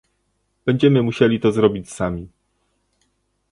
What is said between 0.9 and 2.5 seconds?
musieli to zrobić sami